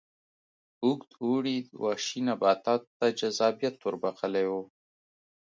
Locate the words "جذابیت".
3.19-3.75